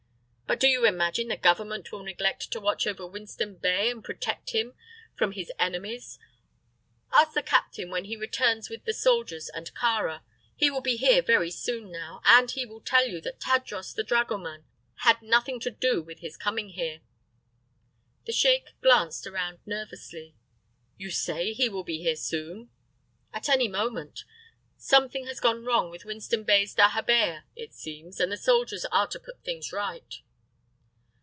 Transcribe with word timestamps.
But 0.51 0.59
do 0.59 0.67
you 0.67 0.85
imagine 0.85 1.29
the 1.29 1.37
Government 1.37 1.93
will 1.93 2.03
neglect 2.03 2.51
to 2.51 2.59
watch 2.59 2.85
over 2.85 3.07
Winston 3.07 3.55
Bey 3.55 3.89
and 3.89 4.03
protect 4.03 4.49
him 4.49 4.73
from 5.15 5.31
his 5.31 5.49
enemies? 5.57 6.19
Ask 7.13 7.31
the 7.31 7.41
captain 7.41 7.89
when 7.89 8.03
he 8.03 8.17
returns 8.17 8.69
with 8.69 8.83
the 8.83 8.93
soldiers 8.93 9.47
and 9.47 9.73
Kāra. 9.73 10.23
He 10.53 10.69
will 10.69 10.81
be 10.81 10.97
here 10.97 11.21
very 11.21 11.51
soon 11.51 11.89
now, 11.89 12.19
and 12.25 12.51
he 12.51 12.65
will 12.65 12.81
tell 12.81 13.07
you 13.07 13.21
that 13.21 13.39
Tadros 13.39 13.93
the 13.93 14.03
dragoman 14.03 14.65
had 14.95 15.21
nothing 15.21 15.57
to 15.61 15.71
do 15.71 16.01
with 16.01 16.19
his 16.19 16.35
coming 16.35 16.67
here." 16.71 16.99
The 18.25 18.33
sheik 18.33 18.71
glanced 18.81 19.25
around 19.25 19.59
nervously. 19.65 20.35
"You 20.97 21.11
say 21.11 21.53
he 21.53 21.69
will 21.69 21.85
be 21.85 21.99
here 21.99 22.17
soon?" 22.17 22.71
"At 23.31 23.47
any 23.47 23.69
moment. 23.69 24.25
Something 24.75 25.27
has 25.27 25.39
gone 25.39 25.63
wrong 25.63 25.89
with 25.89 26.03
Winston 26.03 26.43
Bey's 26.43 26.75
dahabeah, 26.75 27.43
it 27.55 27.73
seems, 27.73 28.19
and 28.19 28.29
the 28.29 28.35
soldiers 28.37 28.83
are 28.91 29.07
to 29.07 29.19
put 29.19 29.41
things 29.45 29.71
right." 29.71 30.13